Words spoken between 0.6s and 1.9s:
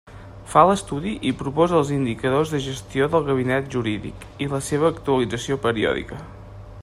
l'estudi i proposa